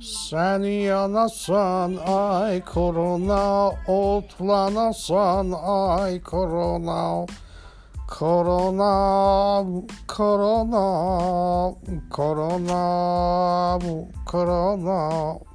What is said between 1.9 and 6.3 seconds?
ay korona. Otlanasan ay